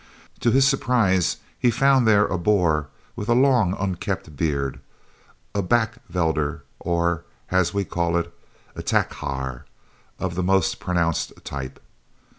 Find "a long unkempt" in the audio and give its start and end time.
3.29-4.35